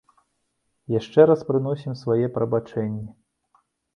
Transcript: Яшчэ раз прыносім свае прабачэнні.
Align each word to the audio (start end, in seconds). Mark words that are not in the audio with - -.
Яшчэ 0.99 1.25
раз 1.31 1.43
прыносім 1.51 1.93
свае 2.01 2.25
прабачэнні. 2.37 3.05